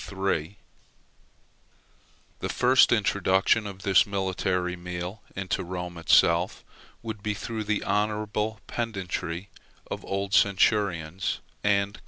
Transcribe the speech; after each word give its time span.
The 0.09 0.55
first 2.49 2.91
introduction 2.91 3.67
of 3.67 3.83
this 3.83 4.07
military 4.07 4.75
meal 4.75 5.21
into 5.35 5.63
Rome 5.63 5.95
itself, 5.99 6.63
would 7.03 7.21
be 7.21 7.35
through 7.35 7.65
the 7.65 7.83
honorable 7.83 8.61
pedantry 8.65 9.49
of 9.91 10.03
old 10.03 10.33
centurions, 10.33 11.39
&c. 11.63 11.91